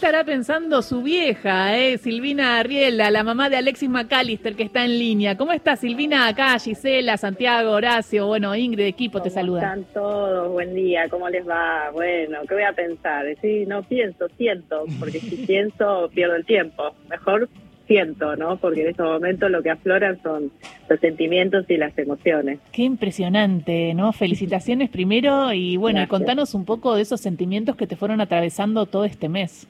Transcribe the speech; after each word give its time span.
estará 0.00 0.24
pensando 0.24 0.80
su 0.80 1.02
vieja, 1.02 1.76
eh? 1.76 1.98
Silvina 1.98 2.58
Arriela, 2.58 3.10
la 3.10 3.22
mamá 3.22 3.50
de 3.50 3.56
Alexis 3.56 3.90
McAllister, 3.90 4.56
que 4.56 4.62
está 4.62 4.82
en 4.82 4.98
línea? 4.98 5.36
¿Cómo 5.36 5.52
está 5.52 5.76
Silvina 5.76 6.26
acá? 6.26 6.58
Gisela, 6.58 7.18
Santiago, 7.18 7.72
Horacio, 7.72 8.26
bueno, 8.26 8.56
Ingrid, 8.56 8.86
equipo, 8.86 9.20
te 9.20 9.28
saluda. 9.28 9.60
están 9.60 9.84
todos? 9.92 10.50
Buen 10.52 10.74
día, 10.74 11.06
¿cómo 11.10 11.28
les 11.28 11.46
va? 11.46 11.90
Bueno, 11.92 12.38
¿qué 12.48 12.54
voy 12.54 12.62
a 12.62 12.72
pensar? 12.72 13.26
Sí, 13.42 13.66
no 13.66 13.82
pienso, 13.82 14.26
siento, 14.38 14.86
porque 14.98 15.20
si 15.20 15.36
pienso 15.46 16.08
pierdo 16.14 16.36
el 16.36 16.46
tiempo. 16.46 16.94
Mejor 17.10 17.50
siento, 17.86 18.36
¿no? 18.36 18.56
Porque 18.56 18.80
en 18.80 18.88
estos 18.88 19.06
momentos 19.06 19.50
lo 19.50 19.62
que 19.62 19.68
afloran 19.68 20.18
son 20.22 20.50
los 20.88 20.98
sentimientos 21.00 21.66
y 21.68 21.76
las 21.76 21.96
emociones. 21.98 22.58
Qué 22.72 22.84
impresionante, 22.84 23.92
¿no? 23.92 24.14
Felicitaciones 24.14 24.88
primero 24.88 25.52
y 25.52 25.76
bueno, 25.76 26.08
contanos 26.08 26.54
un 26.54 26.64
poco 26.64 26.94
de 26.94 27.02
esos 27.02 27.20
sentimientos 27.20 27.76
que 27.76 27.86
te 27.86 27.96
fueron 27.96 28.22
atravesando 28.22 28.86
todo 28.86 29.04
este 29.04 29.28
mes. 29.28 29.68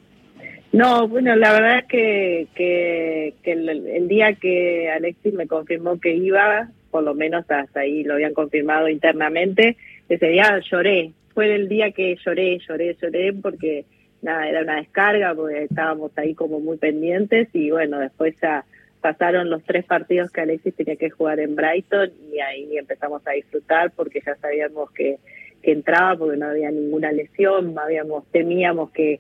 No, 0.72 1.08
bueno, 1.08 1.34
la 1.34 1.52
verdad 1.52 1.78
es 1.78 1.86
que, 1.86 2.46
que, 2.54 3.34
el, 3.52 4.06
día 4.06 4.34
que 4.34 4.88
Alexis 4.88 5.34
me 5.34 5.48
confirmó 5.48 5.98
que 5.98 6.14
iba, 6.14 6.68
por 6.92 7.02
lo 7.02 7.14
menos 7.14 7.44
hasta 7.50 7.80
ahí 7.80 8.04
lo 8.04 8.14
habían 8.14 8.34
confirmado 8.34 8.88
internamente, 8.88 9.76
ese 10.08 10.28
día 10.28 10.60
lloré. 10.70 11.12
Fue 11.34 11.52
el 11.52 11.68
día 11.68 11.90
que 11.90 12.16
lloré, 12.24 12.58
lloré, 12.58 12.96
lloré 13.00 13.32
porque 13.32 13.84
nada, 14.22 14.48
era 14.48 14.62
una 14.62 14.76
descarga 14.76 15.34
porque 15.34 15.64
estábamos 15.64 16.16
ahí 16.16 16.34
como 16.34 16.60
muy 16.60 16.76
pendientes 16.76 17.48
y 17.52 17.70
bueno, 17.70 17.98
después 17.98 18.36
ya 18.40 18.64
pasaron 19.00 19.50
los 19.50 19.64
tres 19.64 19.84
partidos 19.84 20.30
que 20.30 20.42
Alexis 20.42 20.74
tenía 20.74 20.96
que 20.96 21.10
jugar 21.10 21.40
en 21.40 21.56
Brighton 21.56 22.12
y 22.32 22.38
ahí 22.38 22.76
empezamos 22.76 23.26
a 23.26 23.32
disfrutar 23.32 23.90
porque 23.92 24.20
ya 24.24 24.36
sabíamos 24.36 24.90
que, 24.92 25.18
que 25.62 25.72
entraba 25.72 26.16
porque 26.16 26.36
no 26.36 26.46
había 26.46 26.70
ninguna 26.70 27.10
lesión, 27.10 27.76
habíamos 27.78 28.24
temíamos 28.30 28.90
que 28.90 29.18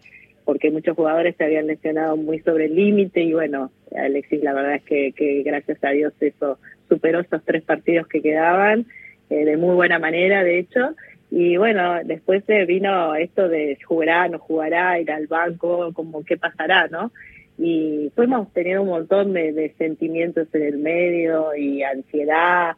porque 0.50 0.72
muchos 0.72 0.96
jugadores 0.96 1.36
se 1.36 1.44
habían 1.44 1.68
lesionado 1.68 2.16
muy 2.16 2.40
sobre 2.40 2.64
el 2.64 2.74
límite 2.74 3.22
y 3.22 3.34
bueno, 3.34 3.70
Alexis 3.96 4.42
la 4.42 4.52
verdad 4.52 4.74
es 4.74 4.82
que, 4.82 5.44
gracias 5.44 5.78
a 5.84 5.90
Dios 5.90 6.12
eso 6.18 6.58
superó 6.88 7.20
esos 7.20 7.44
tres 7.44 7.62
partidos 7.62 8.08
que 8.08 8.20
quedaban 8.20 8.84
eh, 9.30 9.44
de 9.44 9.56
muy 9.56 9.76
buena 9.76 10.00
manera 10.00 10.42
de 10.42 10.58
hecho 10.58 10.96
y 11.30 11.56
bueno, 11.56 12.00
después 12.04 12.42
vino 12.66 13.14
esto 13.14 13.48
de 13.48 13.78
jugará, 13.86 14.26
no 14.26 14.40
jugará, 14.40 14.98
ir 14.98 15.12
al 15.12 15.28
banco, 15.28 15.92
como 15.92 16.24
qué 16.24 16.36
pasará, 16.36 16.88
¿no? 16.88 17.12
Y 17.56 18.10
fuimos 18.16 18.52
teniendo 18.52 18.82
un 18.82 18.88
montón 18.88 19.32
de, 19.32 19.72
sentimientos 19.78 20.48
en 20.52 20.62
el 20.62 20.78
medio 20.78 21.54
y 21.54 21.84
ansiedad, 21.84 22.72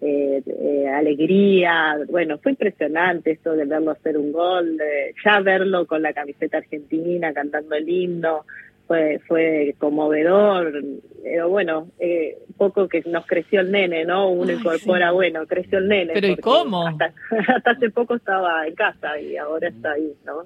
eh, 0.00 0.42
eh, 0.46 0.88
alegría. 0.88 1.98
Bueno, 2.08 2.38
fue 2.38 2.52
impresionante 2.52 3.32
esto 3.32 3.52
de 3.52 3.64
verlo 3.64 3.90
hacer 3.92 4.16
un 4.16 4.32
gol, 4.32 4.78
ya 5.24 5.40
verlo 5.40 5.86
con 5.86 6.02
la 6.02 6.12
camiseta 6.12 6.58
argentina, 6.58 7.32
cantando 7.32 7.74
el 7.74 7.88
himno 7.88 8.44
fue, 8.88 9.20
fue 9.28 9.74
conmovedor, 9.78 10.82
pero 11.22 11.50
bueno, 11.50 11.88
eh, 12.00 12.38
poco 12.56 12.88
que 12.88 13.02
nos 13.02 13.26
creció 13.26 13.60
el 13.60 13.70
nene, 13.70 14.06
¿no? 14.06 14.30
Uno 14.30 14.50
incorpora, 14.50 15.12
bueno, 15.12 15.46
creció 15.46 15.78
el 15.78 15.88
nene. 15.88 16.14
Pero 16.14 16.28
¿y 16.28 16.36
cómo? 16.38 16.86
Hasta, 16.88 17.12
hace 17.64 17.90
poco 17.90 18.14
estaba 18.16 18.66
en 18.66 18.74
casa 18.74 19.20
y 19.20 19.36
ahora 19.36 19.68
está 19.68 19.92
ahí, 19.92 20.14
¿no? 20.24 20.42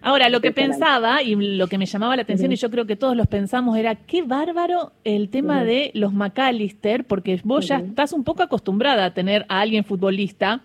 Ahora, 0.00 0.28
lo 0.28 0.40
que 0.40 0.52
pensaba 0.52 1.22
y 1.22 1.34
lo 1.34 1.66
que 1.66 1.78
me 1.78 1.86
llamaba 1.86 2.16
la 2.16 2.22
atención, 2.22 2.52
y 2.52 2.56
yo 2.56 2.70
creo 2.70 2.86
que 2.86 2.96
todos 2.96 3.16
los 3.16 3.26
pensamos, 3.26 3.76
era 3.76 3.94
qué 3.94 4.22
bárbaro 4.22 4.92
el 5.04 5.28
tema 5.28 5.64
de 5.64 5.90
los 5.94 6.12
McAllister, 6.12 7.04
porque 7.04 7.40
vos 7.44 7.68
ya 7.68 7.78
estás 7.78 8.12
un 8.12 8.24
poco 8.24 8.42
acostumbrada 8.42 9.06
a 9.06 9.14
tener 9.14 9.46
a 9.48 9.60
alguien 9.60 9.84
futbolista 9.84 10.62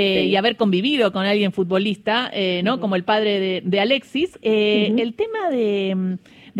eh, 0.00 0.26
y 0.26 0.36
haber 0.36 0.56
convivido 0.56 1.12
con 1.12 1.26
alguien 1.26 1.50
futbolista, 1.50 2.30
eh, 2.32 2.60
¿no? 2.62 2.78
Como 2.78 2.94
el 2.94 3.02
padre 3.02 3.62
de, 3.64 3.80
Alexis. 3.80 4.38
Eh, 4.42 4.94
el 4.96 5.14
tema 5.14 5.50
de, 5.50 6.18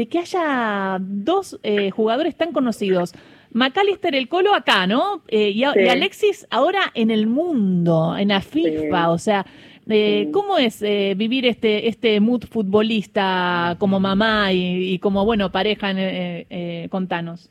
que 0.09 0.19
haya 0.19 0.99
dos 1.01 1.59
jugadores 1.93 2.37
tan 2.37 2.53
conocidos. 2.53 3.13
McAllister 3.53 4.15
el 4.17 4.29
Colo 4.29 4.55
acá, 4.55 4.89
¿no? 4.89 5.23
Y, 5.31 5.63
Alexis 5.63 6.49
ahora 6.51 6.81
en 6.95 7.13
el 7.13 7.29
mundo, 7.29 8.17
en 8.17 8.29
la 8.29 8.41
FIFA, 8.41 9.11
o 9.11 9.19
sea, 9.19 9.47
¿cómo 10.33 10.59
es 10.59 10.81
vivir 11.17 11.47
este 11.47 11.89
este 11.89 12.21
mood 12.21 12.45
futbolista 12.45 13.77
como 13.79 14.01
mamá 14.01 14.53
y, 14.53 14.99
como, 14.99 15.25
bueno, 15.25 15.51
pareja? 15.51 15.93
contanos. 16.91 17.51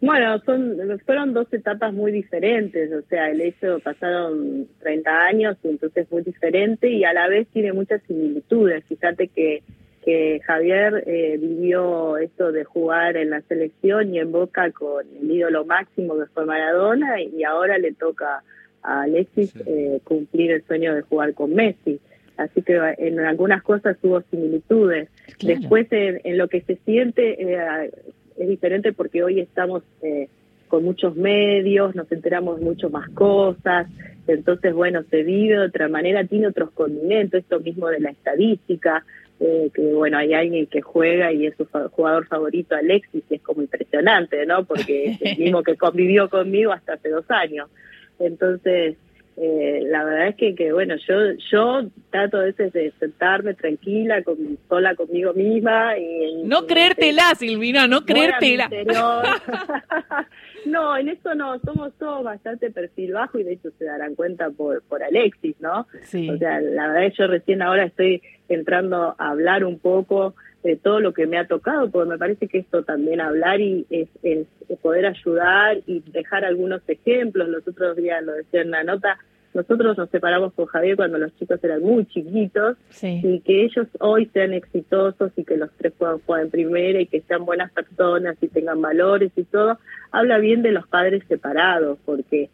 Bueno, 0.00 0.38
son, 0.46 0.76
fueron 1.04 1.32
dos 1.34 1.52
etapas 1.52 1.92
muy 1.92 2.12
diferentes, 2.12 2.92
o 2.92 3.02
sea, 3.08 3.30
el 3.30 3.40
hecho 3.40 3.80
pasaron 3.80 4.68
30 4.78 5.10
años 5.10 5.56
y 5.64 5.68
entonces 5.70 6.06
muy 6.12 6.22
diferente 6.22 6.88
y 6.88 7.02
a 7.04 7.12
la 7.12 7.26
vez 7.26 7.48
tiene 7.48 7.72
muchas 7.72 8.00
similitudes. 8.06 8.84
Fíjate 8.84 9.26
que, 9.26 9.64
que 10.04 10.40
Javier 10.44 11.02
eh, 11.04 11.36
vivió 11.40 12.16
esto 12.16 12.52
de 12.52 12.62
jugar 12.62 13.16
en 13.16 13.30
la 13.30 13.40
selección 13.42 14.14
y 14.14 14.20
en 14.20 14.30
Boca 14.30 14.70
con 14.70 15.04
el 15.20 15.28
ídolo 15.28 15.64
máximo 15.64 16.16
que 16.16 16.26
fue 16.26 16.46
Maradona 16.46 17.20
y 17.20 17.42
ahora 17.42 17.76
le 17.78 17.92
toca 17.92 18.44
a 18.82 19.02
Alexis 19.02 19.52
eh, 19.66 20.00
cumplir 20.04 20.52
el 20.52 20.62
sueño 20.64 20.94
de 20.94 21.02
jugar 21.02 21.34
con 21.34 21.54
Messi. 21.54 22.00
Así 22.36 22.62
que 22.62 22.78
en 22.98 23.18
algunas 23.20 23.62
cosas 23.62 23.96
tuvo 24.00 24.20
similitudes. 24.30 25.08
Después 25.42 25.88
en, 25.90 26.20
en, 26.22 26.38
lo 26.38 26.48
que 26.48 26.60
se 26.60 26.76
siente, 26.84 27.42
eh, 27.42 27.90
es 28.36 28.48
diferente 28.48 28.92
porque 28.92 29.24
hoy 29.24 29.40
estamos 29.40 29.82
eh, 30.02 30.28
con 30.68 30.84
muchos 30.84 31.16
medios, 31.16 31.96
nos 31.96 32.10
enteramos 32.12 32.60
mucho 32.60 32.90
más 32.90 33.08
cosas, 33.10 33.88
entonces, 34.28 34.74
bueno, 34.74 35.02
se 35.10 35.22
vive 35.22 35.54
de 35.54 35.66
otra 35.66 35.88
manera, 35.88 36.22
tiene 36.24 36.48
otros 36.48 36.70
condimentos, 36.72 37.40
esto 37.40 37.60
mismo 37.60 37.88
de 37.88 38.00
la 38.00 38.10
estadística, 38.10 39.04
eh, 39.40 39.70
que 39.72 39.94
bueno, 39.94 40.18
hay 40.18 40.34
alguien 40.34 40.66
que 40.66 40.82
juega 40.82 41.32
y 41.32 41.46
es 41.46 41.56
su 41.56 41.64
jugador 41.64 42.26
favorito, 42.26 42.76
Alexis, 42.76 43.24
y 43.30 43.36
es 43.36 43.42
como 43.42 43.62
impresionante, 43.62 44.44
¿no? 44.44 44.64
Porque 44.64 45.12
es 45.12 45.22
el 45.22 45.38
mismo 45.38 45.62
que 45.62 45.76
convivió 45.76 46.28
conmigo 46.28 46.72
hasta 46.72 46.94
hace 46.94 47.08
dos 47.08 47.24
años. 47.30 47.70
Entonces, 48.18 48.96
eh, 49.40 49.82
la 49.86 50.02
verdad 50.02 50.28
es 50.28 50.34
que, 50.34 50.54
que, 50.56 50.72
bueno, 50.72 50.96
yo 51.06 51.14
yo 51.52 51.82
trato 52.10 52.38
a 52.38 52.44
veces 52.44 52.72
de 52.72 52.92
sentarme 52.98 53.54
tranquila, 53.54 54.24
con, 54.24 54.58
sola 54.68 54.96
conmigo 54.96 55.32
misma. 55.32 55.96
y 55.96 56.42
No 56.42 56.66
creértela, 56.66 57.34
Silvina, 57.36 57.86
no 57.86 58.04
creértela. 58.04 58.68
no, 60.66 60.96
en 60.96 61.08
eso 61.08 61.36
no, 61.36 61.56
somos 61.60 61.92
todos 61.98 62.24
bastante 62.24 62.70
perfil 62.72 63.12
bajo 63.12 63.38
y 63.38 63.44
de 63.44 63.52
hecho 63.52 63.70
se 63.78 63.84
darán 63.84 64.16
cuenta 64.16 64.50
por, 64.50 64.82
por 64.82 65.04
Alexis, 65.04 65.54
¿no? 65.60 65.86
Sí. 66.02 66.28
O 66.28 66.36
sea, 66.36 66.60
la 66.60 66.88
verdad 66.88 67.04
es 67.04 67.12
que 67.12 67.22
yo 67.22 67.28
recién 67.28 67.62
ahora 67.62 67.84
estoy 67.84 68.20
entrando 68.48 69.14
a 69.18 69.30
hablar 69.30 69.64
un 69.64 69.78
poco 69.78 70.34
de 70.62 70.76
todo 70.76 71.00
lo 71.00 71.12
que 71.12 71.26
me 71.26 71.38
ha 71.38 71.46
tocado, 71.46 71.90
porque 71.90 72.10
me 72.10 72.18
parece 72.18 72.48
que 72.48 72.58
esto 72.58 72.82
también 72.82 73.20
hablar 73.20 73.60
y 73.60 73.86
es, 73.90 74.08
es, 74.22 74.46
poder 74.82 75.06
ayudar 75.06 75.78
y 75.86 76.00
dejar 76.12 76.44
algunos 76.44 76.82
ejemplos. 76.88 77.48
Los 77.48 77.66
otros 77.66 77.96
días 77.96 78.22
lo 78.22 78.32
decía 78.32 78.62
en 78.62 78.70
la 78.70 78.84
nota, 78.84 79.18
nosotros 79.54 79.96
nos 79.96 80.10
separamos 80.10 80.52
con 80.52 80.66
Javier 80.66 80.96
cuando 80.96 81.18
los 81.18 81.34
chicos 81.36 81.62
eran 81.64 81.82
muy 81.82 82.06
chiquitos 82.06 82.76
y 83.02 83.40
que 83.40 83.64
ellos 83.64 83.86
hoy 83.98 84.26
sean 84.32 84.52
exitosos 84.52 85.32
y 85.36 85.44
que 85.44 85.56
los 85.56 85.70
tres 85.76 85.92
puedan 85.96 86.18
jugar 86.20 86.42
en 86.42 86.50
primera 86.50 87.00
y 87.00 87.06
que 87.06 87.22
sean 87.22 87.44
buenas 87.44 87.72
personas 87.72 88.36
y 88.40 88.48
tengan 88.48 88.80
valores 88.80 89.32
y 89.36 89.44
todo, 89.44 89.78
habla 90.12 90.38
bien 90.38 90.62
de 90.62 90.72
los 90.72 90.86
padres 90.86 91.24
separados, 91.28 91.98
porque 92.04 92.50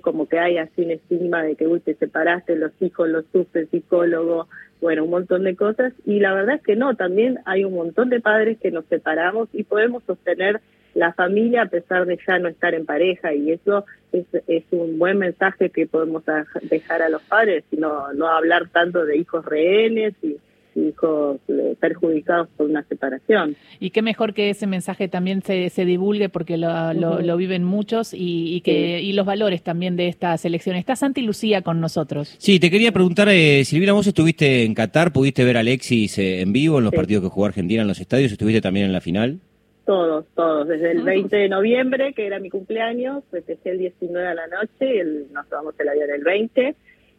como 0.00 0.28
que 0.28 0.38
hay 0.38 0.58
así 0.58 0.82
un 0.82 0.90
estigma 0.90 1.42
de 1.42 1.56
que 1.56 1.66
uy, 1.66 1.80
te 1.80 1.94
separaste, 1.94 2.56
los 2.56 2.72
hijos 2.80 3.08
los 3.08 3.24
sufre 3.32 3.66
psicólogo, 3.66 4.48
bueno, 4.80 5.04
un 5.04 5.10
montón 5.10 5.44
de 5.44 5.56
cosas. 5.56 5.92
Y 6.04 6.20
la 6.20 6.34
verdad 6.34 6.56
es 6.56 6.62
que 6.62 6.76
no, 6.76 6.94
también 6.94 7.38
hay 7.44 7.64
un 7.64 7.74
montón 7.74 8.10
de 8.10 8.20
padres 8.20 8.58
que 8.60 8.70
nos 8.70 8.84
separamos 8.86 9.48
y 9.52 9.64
podemos 9.64 10.02
sostener 10.04 10.60
la 10.94 11.12
familia 11.12 11.62
a 11.62 11.66
pesar 11.66 12.06
de 12.06 12.18
ya 12.26 12.38
no 12.38 12.48
estar 12.48 12.74
en 12.74 12.86
pareja 12.86 13.34
y 13.34 13.50
eso 13.50 13.84
es, 14.12 14.26
es 14.46 14.64
un 14.70 14.98
buen 14.98 15.18
mensaje 15.18 15.70
que 15.70 15.86
podemos 15.86 16.22
dejar 16.62 17.02
a 17.02 17.08
los 17.08 17.22
padres, 17.22 17.64
sino 17.70 18.12
no 18.12 18.28
hablar 18.28 18.68
tanto 18.68 19.04
de 19.04 19.16
hijos 19.16 19.44
rehenes 19.44 20.14
y 20.22 20.36
hijos 20.76 21.38
eh, 21.48 21.76
perjudicados 21.80 22.48
por 22.56 22.66
una 22.66 22.82
separación. 22.84 23.56
Y 23.80 23.90
qué 23.90 24.02
mejor 24.02 24.34
que 24.34 24.50
ese 24.50 24.66
mensaje 24.66 25.08
también 25.08 25.42
se, 25.42 25.70
se 25.70 25.84
divulgue 25.84 26.28
porque 26.28 26.56
lo, 26.56 26.92
lo, 26.92 27.36
viven 27.36 27.64
muchos 27.64 28.12
y, 28.14 28.60
que 28.62 29.00
y 29.00 29.12
los 29.12 29.26
valores 29.26 29.62
también 29.62 29.96
de 29.96 30.08
esta 30.08 30.36
selección. 30.36 30.76
Está 30.76 30.96
Santi 30.96 31.22
Lucía 31.22 31.62
con 31.62 31.80
nosotros. 31.80 32.34
Sí, 32.38 32.60
te 32.60 32.70
quería 32.70 32.92
preguntar, 32.92 33.28
eh, 33.28 33.64
Silvina, 33.64 33.92
vos 33.92 34.06
estuviste 34.06 34.64
en 34.64 34.74
Qatar, 34.74 35.12
¿pudiste 35.12 35.44
ver 35.44 35.56
a 35.56 35.60
Alexis 35.60 36.18
eh, 36.18 36.40
en 36.40 36.52
vivo 36.52 36.78
en 36.78 36.84
los 36.84 36.92
partidos 36.92 37.24
que 37.24 37.30
jugó 37.30 37.46
Argentina 37.46 37.82
en 37.82 37.88
los 37.88 38.00
estadios? 38.00 38.32
¿Estuviste 38.32 38.60
también 38.60 38.86
en 38.86 38.92
la 38.92 39.00
final? 39.00 39.40
Todos, 39.84 40.24
todos. 40.34 40.66
Desde 40.66 40.92
el 40.92 41.02
20 41.02 41.36
de 41.36 41.48
noviembre, 41.48 42.14
que 42.14 42.26
era 42.26 42.38
mi 42.38 42.48
cumpleaños, 42.48 43.22
festejé 43.30 43.70
el 43.72 43.78
19 43.78 44.28
de 44.28 44.34
la 44.34 44.46
noche 44.46 44.94
y 44.94 44.98
el, 44.98 45.26
nos 45.32 45.46
tomamos 45.48 45.74
el 45.78 45.88
avión 45.88 46.10
el 46.10 46.24
20 46.24 46.74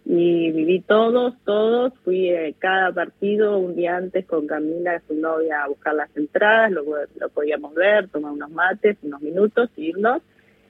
y 0.06 0.52
viví 0.52 0.82
todos, 0.82 1.34
todos, 1.46 1.92
fui 2.04 2.30
eh, 2.30 2.54
cada 2.60 2.92
partido 2.92 3.58
un 3.58 3.76
día 3.76 3.98
antes 3.98 4.26
con 4.26 4.46
Camila, 4.46 5.02
su 5.08 5.16
novia, 5.16 5.64
a 5.64 5.68
buscar 5.68 5.96
las 5.96 6.16
entradas, 6.16 6.72
lo, 6.72 6.86
podíamos 7.34 7.74
ver, 7.74 8.08
tomar 8.10 8.32
unos 8.32 8.52
mates, 8.52 8.98
unos 9.02 9.22
minutos, 9.22 9.72
irnos, 9.76 10.22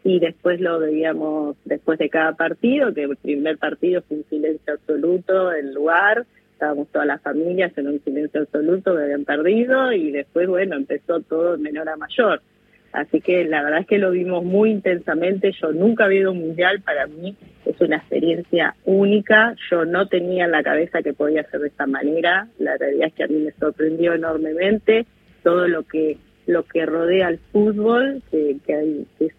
y 0.05 0.19
después 0.19 0.61
lo 0.61 0.79
veíamos 0.79 1.57
después 1.65 1.99
de 1.99 2.09
cada 2.09 2.33
partido, 2.33 2.93
que 2.93 3.03
el 3.03 3.17
primer 3.17 3.57
partido 3.57 4.01
fue 4.07 4.17
un 4.17 4.25
silencio 4.29 4.73
absoluto, 4.73 5.51
el 5.51 5.73
lugar, 5.73 6.25
estábamos 6.53 6.87
todas 6.87 7.07
las 7.07 7.21
familias 7.21 7.77
en 7.77 7.87
un 7.87 8.01
silencio 8.05 8.41
absoluto, 8.41 8.95
que 8.95 9.03
habían 9.03 9.25
perdido 9.25 9.91
y 9.91 10.11
después, 10.11 10.47
bueno, 10.47 10.77
empezó 10.77 11.19
todo 11.19 11.57
menor 11.57 11.89
a 11.89 11.97
mayor. 11.97 12.41
Así 12.95 13.19
que 13.19 13.43
la 13.43 13.61
verdad 13.61 13.81
es 13.81 13.87
que 13.87 13.97
lo 13.97 14.11
vimos 14.11 14.45
muy 14.45 14.71
intensamente. 14.71 15.51
Yo 15.51 15.73
nunca 15.73 16.05
había 16.05 16.21
ido 16.21 16.29
a 16.29 16.31
un 16.31 16.39
mundial, 16.39 16.81
para 16.81 17.07
mí 17.07 17.35
es 17.65 17.79
una 17.81 17.97
experiencia 17.97 18.73
única. 18.85 19.53
Yo 19.69 19.83
no 19.83 20.07
tenía 20.07 20.45
en 20.45 20.51
la 20.51 20.63
cabeza 20.63 21.01
que 21.01 21.13
podía 21.13 21.43
ser 21.49 21.59
de 21.59 21.67
esta 21.67 21.87
manera. 21.87 22.47
La 22.57 22.77
realidad 22.77 23.07
es 23.09 23.13
que 23.13 23.23
a 23.25 23.27
mí 23.27 23.35
me 23.35 23.51
sorprendió 23.51 24.13
enormemente 24.13 25.05
todo 25.43 25.67
lo 25.67 25.83
que 25.83 26.17
lo 26.47 26.63
que 26.63 26.85
rodea 26.85 27.27
al 27.27 27.39
fútbol, 27.51 28.21
que, 28.31 28.55
es 29.19 29.33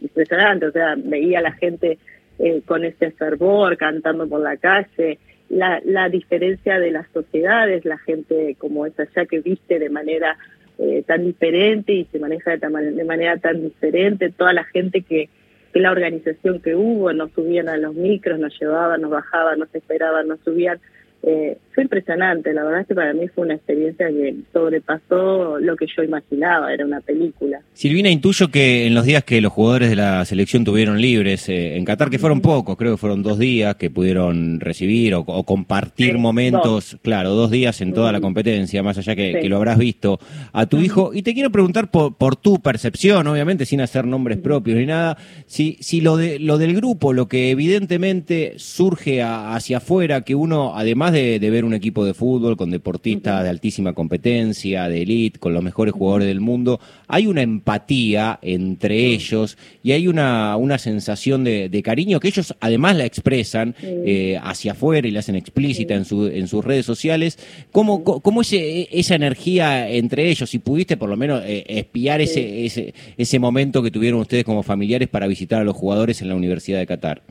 impresionante. 0.00 0.66
O 0.66 0.72
sea, 0.72 0.94
veía 0.96 1.40
a 1.40 1.42
la 1.42 1.52
gente 1.52 1.98
eh, 2.38 2.62
con 2.64 2.82
ese 2.84 3.10
fervor 3.10 3.76
cantando 3.76 4.26
por 4.26 4.40
la 4.40 4.56
calle. 4.56 5.18
La, 5.50 5.82
la 5.84 6.08
diferencia 6.08 6.78
de 6.78 6.92
las 6.92 7.06
sociedades, 7.12 7.84
la 7.84 7.98
gente 7.98 8.56
como 8.58 8.86
es 8.86 8.98
allá 8.98 9.26
que 9.26 9.40
viste 9.40 9.78
de 9.78 9.90
manera 9.90 10.38
eh, 10.78 11.02
tan 11.06 11.24
diferente 11.24 11.92
y 11.92 12.04
se 12.06 12.18
maneja 12.18 12.56
de, 12.56 13.04
manera 13.04 13.36
tan 13.38 13.62
diferente, 13.62 14.30
toda 14.30 14.52
la 14.52 14.64
gente 14.64 15.02
que, 15.02 15.28
que 15.72 15.80
la 15.80 15.90
organización 15.90 16.60
que 16.60 16.74
hubo, 16.74 17.12
nos 17.12 17.32
subían 17.32 17.68
a 17.68 17.76
los 17.76 17.94
micros, 17.94 18.38
nos 18.38 18.58
llevaban, 18.58 19.02
nos 19.02 19.10
bajaban, 19.10 19.58
nos 19.58 19.74
esperaban, 19.74 20.28
nos 20.28 20.40
subían, 20.40 20.80
eh, 21.22 21.58
fue 21.74 21.84
impresionante, 21.84 22.52
la 22.52 22.64
verdad 22.64 22.82
es 22.82 22.86
que 22.86 22.94
para 22.94 23.12
mí 23.14 23.28
fue 23.34 23.44
una 23.44 23.54
experiencia 23.54 24.08
que 24.08 24.34
sobrepasó 24.52 25.58
lo 25.58 25.76
que 25.76 25.86
yo 25.96 26.02
imaginaba, 26.02 26.72
era 26.72 26.84
una 26.84 27.00
película. 27.00 27.60
Silvina, 27.72 28.10
intuyo 28.10 28.48
que 28.48 28.86
en 28.86 28.94
los 28.94 29.06
días 29.06 29.24
que 29.24 29.40
los 29.40 29.52
jugadores 29.52 29.88
de 29.88 29.96
la 29.96 30.24
selección 30.24 30.64
tuvieron 30.64 31.00
libres 31.00 31.48
eh, 31.48 31.76
en 31.76 31.84
Qatar, 31.84 32.10
que 32.10 32.18
fueron 32.18 32.40
pocos, 32.40 32.76
creo 32.76 32.92
que 32.92 32.96
fueron 32.98 33.22
dos 33.22 33.38
días 33.38 33.76
que 33.76 33.90
pudieron 33.90 34.60
recibir 34.60 35.14
o, 35.14 35.24
compartir 35.44 36.18
momentos, 36.18 36.98
claro, 37.02 37.30
dos 37.30 37.50
días 37.50 37.80
en 37.80 37.94
toda 37.94 38.12
la 38.12 38.20
competencia, 38.20 38.82
más 38.82 38.98
allá 38.98 39.16
que, 39.16 39.42
lo 39.48 39.56
habrás 39.56 39.78
visto 39.78 40.18
a 40.52 40.66
tu 40.66 40.78
hijo. 40.78 41.12
Y 41.14 41.22
te 41.22 41.34
quiero 41.34 41.50
preguntar 41.50 41.90
por, 41.90 42.16
por 42.16 42.36
tu 42.36 42.60
percepción, 42.60 43.26
obviamente 43.26 43.66
sin 43.66 43.80
hacer 43.80 44.06
nombres 44.06 44.38
propios 44.38 44.78
ni 44.78 44.86
nada, 44.86 45.16
si, 45.46 45.78
si 45.80 46.00
lo, 46.00 46.16
de, 46.16 46.38
lo 46.38 46.58
del 46.58 46.74
grupo, 46.74 47.12
lo 47.12 47.28
que 47.28 47.50
evidentemente 47.50 48.54
surge 48.56 49.22
hacia 49.22 49.78
afuera, 49.78 50.20
que 50.22 50.34
uno, 50.34 50.76
además 50.76 51.12
de, 51.12 51.38
de 51.38 51.50
ver 51.50 51.61
un 51.64 51.74
equipo 51.74 52.04
de 52.04 52.14
fútbol 52.14 52.56
con 52.56 52.70
deportistas 52.70 53.42
de 53.42 53.48
altísima 53.48 53.92
competencia, 53.92 54.88
de 54.88 55.02
elite, 55.02 55.38
con 55.38 55.54
los 55.54 55.62
mejores 55.62 55.94
jugadores 55.94 56.28
del 56.28 56.40
mundo, 56.40 56.80
hay 57.08 57.26
una 57.26 57.42
empatía 57.42 58.38
entre 58.42 59.06
ellos 59.06 59.56
y 59.82 59.92
hay 59.92 60.08
una, 60.08 60.56
una 60.56 60.78
sensación 60.78 61.44
de, 61.44 61.82
cariño 61.82 62.20
que 62.20 62.28
ellos 62.28 62.54
además 62.60 62.96
la 62.96 63.04
expresan 63.04 63.74
eh, 63.82 64.38
hacia 64.40 64.72
afuera 64.72 65.08
y 65.08 65.10
la 65.10 65.20
hacen 65.20 65.34
explícita 65.34 65.94
en, 65.94 66.04
su, 66.04 66.26
en 66.26 66.46
sus 66.46 66.64
redes 66.64 66.86
sociales. 66.86 67.38
¿Cómo, 67.72 68.04
cómo 68.04 68.42
ese, 68.42 68.88
esa 68.92 69.14
energía 69.14 69.88
entre 69.90 70.28
ellos? 70.28 70.50
Si 70.50 70.58
pudiste 70.58 70.96
por 70.96 71.08
lo 71.08 71.16
menos 71.16 71.42
eh, 71.44 71.64
espiar 71.66 72.20
ese, 72.20 72.64
ese, 72.64 72.94
ese 73.16 73.38
momento 73.38 73.82
que 73.82 73.90
tuvieron 73.90 74.20
ustedes 74.20 74.44
como 74.44 74.62
familiares 74.62 75.08
para 75.08 75.26
visitar 75.26 75.60
a 75.60 75.64
los 75.64 75.76
jugadores 75.76 76.22
en 76.22 76.28
la 76.28 76.36
Universidad 76.36 76.78
de 76.78 76.86
Qatar. 76.86 77.22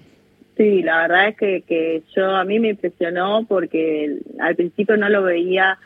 Sí, 0.58 0.84
la 0.84 1.02
verdad 1.04 1.30
es 1.30 1.38
que, 1.38 1.62
que 1.62 2.04
yo 2.16 2.36
a 2.36 2.44
mí 2.44 2.60
me 2.60 2.70
impresionó 2.70 3.46
porque 3.48 4.20
al 4.40 4.56
principio 4.56 4.98
no 4.98 5.10
lo 5.10 5.24
veía 5.24 5.80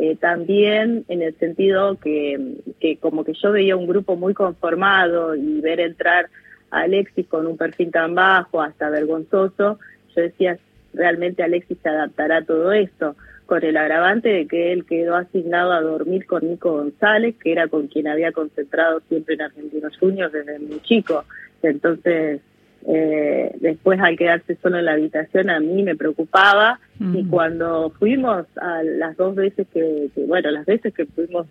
eh, 0.00 0.16
tan 0.16 0.46
bien 0.46 1.04
en 1.08 1.22
el 1.22 1.36
sentido 1.38 1.98
que, 1.98 2.56
que 2.80 2.96
como 2.96 3.24
que 3.24 3.34
yo 3.34 3.52
veía 3.52 3.76
un 3.76 3.86
grupo 3.86 4.16
muy 4.16 4.32
conformado 4.32 5.34
y 5.34 5.60
ver 5.60 5.80
entrar 5.80 6.30
a 6.70 6.82
Alexis 6.82 7.26
con 7.26 7.46
un 7.46 7.56
perfil 7.56 7.90
tan 7.90 8.14
bajo, 8.14 8.62
hasta 8.62 8.88
vergonzoso, 8.88 9.78
yo 10.16 10.22
decía, 10.22 10.58
realmente 10.94 11.42
Alexis 11.42 11.78
se 11.82 11.88
adaptará 11.88 12.38
a 12.38 12.44
todo 12.44 12.72
esto, 12.72 13.16
con 13.44 13.62
el 13.64 13.76
agravante 13.76 14.30
de 14.30 14.46
que 14.46 14.72
él 14.72 14.86
quedó 14.86 15.16
asignado 15.16 15.72
a 15.72 15.82
dormir 15.82 16.26
con 16.26 16.48
Nico 16.48 16.72
González, 16.72 17.34
que 17.38 17.52
era 17.52 17.68
con 17.68 17.88
quien 17.88 18.08
había 18.08 18.32
concentrado 18.32 19.00
siempre 19.08 19.34
en 19.34 19.42
Argentinos 19.42 19.98
Juniors 19.98 20.32
desde 20.32 20.58
muy 20.58 20.80
chico. 20.80 21.24
Entonces, 21.62 22.40
eh, 22.86 23.54
después 23.60 24.00
al 24.00 24.16
quedarse 24.16 24.56
solo 24.56 24.78
en 24.78 24.86
la 24.86 24.92
habitación 24.92 25.50
a 25.50 25.60
mí 25.60 25.82
me 25.82 25.94
preocupaba 25.94 26.80
y 27.00 27.24
cuando 27.26 27.90
fuimos 27.98 28.46
a 28.60 28.82
las 28.84 29.16
dos 29.16 29.34
veces 29.34 29.66
que, 29.72 30.08
bueno, 30.28 30.52
las 30.52 30.64
veces 30.66 30.94
que 30.94 31.04
pudimos 31.04 31.48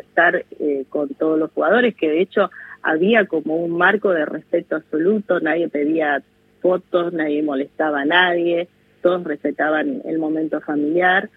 estar 0.00 0.44
eh, 0.58 0.84
con 0.88 1.08
todos 1.10 1.38
los 1.38 1.52
jugadores, 1.52 1.94
que 1.94 2.08
de 2.08 2.20
hecho 2.20 2.50
había 2.82 3.26
como 3.26 3.56
un 3.56 3.76
marco 3.78 4.10
de 4.10 4.24
respeto 4.24 4.74
absoluto, 4.74 5.38
nadie 5.38 5.68
pedía 5.68 6.20
fotos, 6.60 7.12
nadie 7.12 7.44
molestaba 7.44 8.00
a 8.00 8.04
nadie, 8.04 8.66
todos 9.02 9.22
respetaban 9.22 10.02
el 10.04 10.18
momento 10.18 10.60
familiar. 10.60 11.30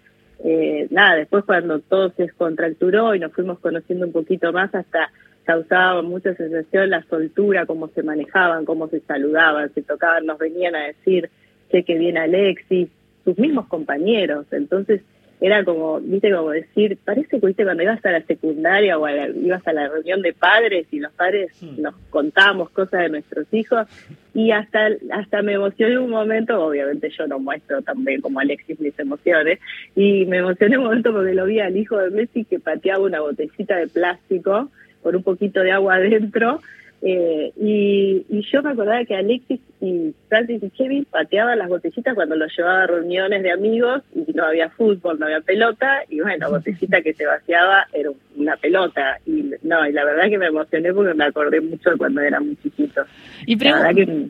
Eh, 0.44 0.88
nada, 0.90 1.14
después 1.14 1.44
cuando 1.44 1.78
todo 1.78 2.10
se 2.10 2.24
descontracturó 2.24 3.14
y 3.14 3.20
nos 3.20 3.32
fuimos 3.32 3.60
conociendo 3.60 4.06
un 4.06 4.12
poquito 4.12 4.52
más 4.52 4.74
hasta 4.74 5.10
causaba 5.46 6.02
mucha 6.02 6.34
sensación 6.34 6.90
la 6.90 7.04
soltura, 7.04 7.66
cómo 7.66 7.88
se 7.88 8.02
manejaban, 8.02 8.64
cómo 8.64 8.88
se 8.88 9.00
saludaban, 9.00 9.72
se 9.72 9.82
tocaban, 9.82 10.26
nos 10.26 10.38
venían 10.38 10.74
a 10.74 10.88
decir, 10.88 11.30
sé 11.70 11.84
que 11.84 11.96
viene 11.96 12.18
Alexis, 12.18 12.88
sus 13.24 13.38
mismos 13.38 13.66
compañeros. 13.68 14.46
Entonces 14.50 15.02
era 15.40 15.64
como, 15.64 16.00
viste, 16.00 16.32
como 16.32 16.50
decir, 16.50 16.98
parece 17.04 17.28
que 17.28 17.46
viste 17.46 17.62
cuando 17.62 17.84
ibas 17.84 18.04
a 18.04 18.10
la 18.10 18.22
secundaria 18.22 18.98
o 18.98 19.08
ibas 19.08 19.64
a 19.68 19.72
la 19.72 19.86
reunión 19.86 20.20
de 20.20 20.32
padres 20.32 20.88
y 20.90 20.98
los 20.98 21.12
padres 21.12 21.52
hmm. 21.62 21.80
nos 21.80 21.94
contábamos 22.10 22.70
cosas 22.70 23.02
de 23.02 23.10
nuestros 23.10 23.46
hijos 23.52 23.86
y 24.34 24.50
hasta 24.50 24.88
hasta 25.12 25.42
me 25.42 25.52
emocioné 25.52 25.96
un 25.98 26.10
momento, 26.10 26.60
obviamente 26.60 27.10
yo 27.10 27.26
no 27.28 27.38
muestro 27.38 27.82
también 27.82 28.20
como 28.20 28.40
Alexis 28.40 28.80
mis 28.80 28.98
emociones, 28.98 29.60
y 29.94 30.26
me 30.26 30.38
emocioné 30.38 30.76
un 30.76 30.84
momento 30.84 31.12
porque 31.12 31.34
lo 31.34 31.46
vi 31.46 31.60
al 31.60 31.76
hijo 31.76 31.98
de 31.98 32.10
Messi 32.10 32.44
que 32.44 32.58
pateaba 32.58 33.04
una 33.04 33.20
botellita 33.20 33.76
de 33.76 33.86
plástico 33.86 34.70
con 35.06 35.14
un 35.14 35.22
poquito 35.22 35.60
de 35.60 35.70
agua 35.70 35.94
adentro. 35.94 36.60
Eh, 37.00 37.52
y, 37.60 38.42
yo 38.50 38.60
me 38.60 38.70
acordaba 38.70 39.04
que 39.04 39.14
Alexis 39.14 39.60
y 39.80 40.12
Francis 40.28 40.60
y 40.64 40.70
Kevin 40.70 41.04
pateaban 41.04 41.58
las 41.58 41.68
botellitas 41.68 42.14
cuando 42.16 42.34
los 42.34 42.50
llevaba 42.56 42.82
a 42.82 42.86
reuniones 42.88 43.44
de 43.44 43.52
amigos 43.52 44.02
y 44.16 44.32
no 44.32 44.44
había 44.44 44.68
fútbol, 44.70 45.20
no 45.20 45.26
había 45.26 45.42
pelota, 45.42 46.00
y 46.08 46.20
bueno, 46.20 46.38
la 46.38 46.48
botellita 46.48 47.02
que 47.02 47.14
se 47.14 47.24
vaciaba 47.24 47.86
era 47.92 48.10
una 48.36 48.56
pelota. 48.56 49.20
Y 49.26 49.52
no, 49.62 49.86
y 49.86 49.92
la 49.92 50.04
verdad 50.04 50.28
que 50.28 50.38
me 50.38 50.46
emocioné 50.46 50.92
porque 50.92 51.14
me 51.14 51.24
acordé 51.24 51.60
mucho 51.60 51.90
de 51.90 51.96
cuando 51.98 52.20
era 52.22 52.40
muy 52.40 52.56
chiquito. 52.56 53.04
Y 53.46 53.56
la 53.62 53.76
verdad 53.76 53.94
que 53.94 54.28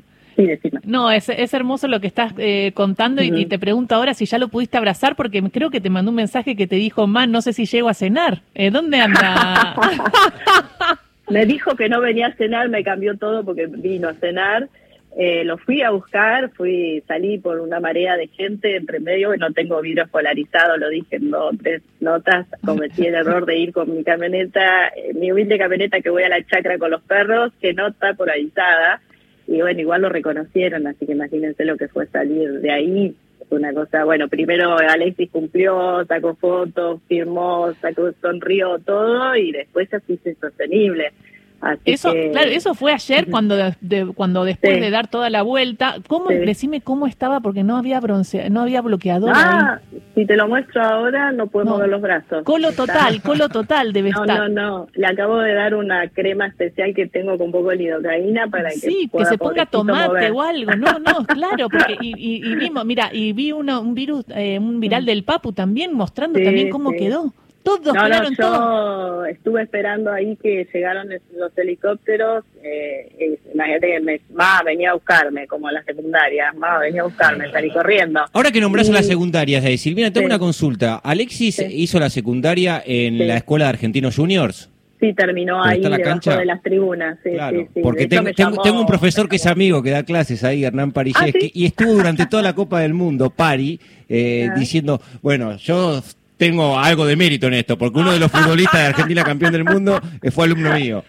no, 0.85 1.11
es, 1.11 1.29
es 1.29 1.55
hermoso 1.55 1.88
lo 1.88 2.00
que 2.00 2.06
estás 2.06 2.33
eh, 2.38 2.73
contando 2.75 3.23
y, 3.23 3.47
te 3.47 3.59
pregunto 3.59 3.94
ahora 3.94 4.15
si 4.15 4.27
ya 4.27 4.38
lo 4.38 4.49
pudiste 4.49 4.77
abrazar 4.77 5.17
porque 5.17 5.43
creo 5.50 5.71
que 5.71 5.81
te 5.81 5.91
mandó 5.91 6.11
un 6.11 6.17
mensaje 6.17 6.56
que 6.56 6.67
te 6.67 6.77
dijo, 6.77 7.06
man, 7.06 7.31
no 7.31 7.43
sé 7.43 7.53
si 7.53 7.67
llego 7.67 7.88
a 7.88 7.94
cenar. 7.94 8.43
Eh, 8.55 8.71
¿Dónde 8.71 9.00
anda? 9.00 9.77
me 11.31 11.47
dijo 11.47 11.75
que 11.76 11.88
no 11.88 12.00
venía 12.00 12.28
a 12.28 12.35
cenar, 12.35 12.69
me 12.69 12.85
cambió 12.85 13.16
todo 13.16 13.45
porque 13.45 13.66
vino 13.66 14.09
a 14.09 14.14
cenar. 14.14 14.69
Eh, 15.19 15.45
lo 15.45 15.57
fui 15.57 15.81
a 15.81 15.90
buscar, 15.90 16.50
fui, 16.50 17.02
salí 17.09 17.38
por 17.38 17.61
una 17.61 17.81
marea 17.81 18.16
de 18.16 18.26
gente 18.28 18.76
entre 18.76 19.00
medio, 19.00 19.35
no 19.38 19.50
tengo 19.52 19.81
vidrio 19.81 20.07
polarizado, 20.09 20.76
lo 20.76 20.90
dije 20.90 21.16
en 21.16 21.31
dos 21.31 21.55
tres 21.62 21.81
notas, 22.00 22.47
cometí 22.62 23.07
el 23.07 23.14
error 23.14 23.47
de 23.47 23.57
ir 23.57 23.73
con 23.73 23.97
mi 23.97 24.05
camioneta, 24.05 24.93
mi 25.14 25.33
humilde 25.33 25.57
camioneta 25.57 26.02
que 26.02 26.11
voy 26.11 26.25
a 26.25 26.28
la 26.28 26.45
chacra 26.45 26.76
con 26.76 26.90
los 26.90 27.00
perros, 27.00 27.50
que 27.62 27.73
no 27.73 27.87
está 27.88 28.12
polarizada, 28.12 29.00
y 29.47 29.61
bueno, 29.61 29.81
igual 29.81 30.03
lo 30.03 30.09
reconocieron, 30.09 30.87
así 30.87 31.07
que 31.07 31.12
imagínense 31.12 31.65
lo 31.65 31.76
que 31.76 31.88
fue 31.88 32.07
salir 32.07 32.61
de 32.61 32.71
ahí. 32.71 33.17
Una 33.49 33.73
cosa, 33.73 34.05
bueno, 34.05 34.29
primero 34.29 34.76
Alexis 34.76 35.31
cumplió, 35.31 36.05
sacó 36.07 36.35
fotos, 36.35 37.00
firmó, 37.07 37.73
sacó, 37.75 38.11
sonrió 38.21 38.79
todo 38.81 39.37
y 39.37 39.53
después 39.53 39.93
así 39.95 40.19
es 40.25 40.37
eso, 41.84 42.12
claro, 42.32 42.50
eso 42.50 42.75
fue 42.75 42.92
ayer 42.92 43.28
cuando, 43.30 43.56
cuando 44.14 44.44
después 44.44 44.80
de 44.80 44.90
dar 44.90 45.08
toda 45.08 45.30
la 45.30 45.42
vuelta. 45.42 45.96
¿Cómo, 46.06 46.28
Decime 46.28 46.80
cómo 46.80 47.06
estaba 47.06 47.40
porque 47.40 47.62
no 47.64 47.76
había 47.76 47.98
bronce, 48.00 48.50
no 48.50 48.62
había 48.62 48.82
bloqueador. 48.82 49.32
Ah, 49.34 49.80
si 50.14 50.26
te 50.26 50.36
lo 50.36 50.48
muestro 50.48 50.82
ahora 50.82 51.32
no 51.32 51.46
podemos 51.46 51.80
ver 51.80 51.88
los 51.88 52.00
brazos. 52.00 52.44
Colo 52.44 52.72
total, 52.72 53.20
colo 53.22 53.48
total 53.48 53.92
debe 53.92 54.10
estar. 54.10 54.26
No, 54.26 54.48
no, 54.48 54.88
le 54.94 55.06
acabo 55.06 55.38
de 55.38 55.54
dar 55.54 55.75
una 55.75 56.08
crema 56.08 56.46
especial 56.46 56.94
que 56.94 57.06
tengo 57.06 57.36
con 57.36 57.46
un 57.46 57.52
poco 57.52 57.70
de 57.70 57.76
lidocaína 57.76 58.48
para 58.48 58.70
que 58.70 58.76
Sí, 58.76 59.10
que 59.16 59.25
se 59.25 59.38
ponga 59.38 59.66
tomate 59.66 60.30
o 60.30 60.40
algo. 60.40 60.72
No, 60.72 60.98
no, 60.98 61.26
claro, 61.26 61.68
porque 61.68 61.96
y, 62.00 62.46
y, 62.46 62.54
vimos, 62.56 62.84
mira, 62.84 63.10
y 63.12 63.32
vi 63.32 63.52
un 63.52 63.94
virus, 63.94 64.25
eh, 64.34 64.58
un 64.58 64.80
viral 64.80 65.04
del 65.04 65.25
Papu 65.25 65.52
también 65.52 65.94
mostrando 65.94 66.38
también 66.40 66.70
cómo 66.70 66.92
quedó. 66.92 67.32
Todos 67.66 67.92
no, 67.92 68.08
no, 68.08 68.30
yo 68.30 69.25
estuve 69.25 69.64
esperando 69.64 70.12
ahí 70.12 70.37
que 70.37 70.68
llegaron 70.73 71.08
los 71.37 71.58
helicópteros. 71.58 72.44
Eh, 72.62 73.40
imagínate 73.52 73.88
que 73.88 74.00
me, 74.00 74.20
venía 74.64 74.90
a 74.90 74.94
buscarme, 74.94 75.49
como 75.49 75.66
a 75.66 75.73
la 75.73 75.82
secundaria. 75.82 76.52
Ma 76.52 76.78
venía 76.78 77.00
a 77.00 77.06
buscarme, 77.06 77.50
salí 77.50 77.68
corriendo. 77.73 78.20
Ahora 78.32 78.52
que 78.52 78.61
nombras 78.61 78.88
a 78.88 78.92
la 78.92 79.02
secundaria, 79.02 79.61
Silvina, 79.78 80.12
tengo 80.12 80.26
una 80.26 80.38
consulta. 80.38 81.00
¿Alexis 81.02 81.58
hizo 81.58 81.99
la 81.99 82.08
secundaria 82.08 82.80
en 82.87 83.26
la 83.26 83.38
escuela 83.38 83.64
de 83.64 83.70
Argentinos 83.70 84.14
Juniors? 84.14 84.70
Sí, 85.00 85.12
terminó 85.12 85.61
ahí 85.61 85.80
debajo 85.80 86.38
de 86.38 86.44
las 86.44 86.62
tribunas. 86.62 87.18
Sí, 87.25 87.30
sí, 87.32 87.66
sí. 87.75 87.80
Porque 87.82 88.06
tengo, 88.06 88.30
tengo, 88.62 88.80
un 88.80 88.87
profesor 88.87 89.28
que 89.28 89.37
es 89.37 89.46
amigo 89.46 89.82
que 89.82 89.90
da 89.90 90.04
clases 90.04 90.44
ahí, 90.44 90.62
Hernán 90.62 90.92
Pariseski, 90.92 91.46
ah, 91.46 91.50
y 91.52 91.66
estuvo 91.66 91.94
durante 91.94 92.26
toda 92.26 92.44
la 92.44 92.54
Copa 92.54 92.78
del 92.78 92.94
Mundo, 92.94 93.28
Pari, 93.28 93.80
eh, 94.08 94.49
ah. 94.49 94.54
diciendo, 94.56 95.00
bueno, 95.20 95.56
yo 95.56 96.00
tengo 96.37 96.78
algo 96.78 97.07
de 97.07 97.16
mérito 97.16 97.47
en 97.47 97.55
esto, 97.55 97.78
porque 97.78 97.99
uno 97.99 98.12
de 98.12 98.19
los 98.19 98.31
futbolistas 98.31 98.81
de 98.81 98.87
Argentina 98.88 99.25
campeón 99.25 99.52
del 99.52 99.64
mundo 99.64 100.00
fue 100.33 100.45
alumno 100.45 100.75
mío. 100.75 101.05